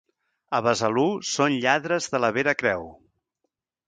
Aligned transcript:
A 0.59 0.59
Besalú 0.67 1.03
són 1.31 1.57
lladres 1.65 2.07
de 2.15 2.21
la 2.25 2.31
Vera 2.39 2.55
Creu. 2.63 2.89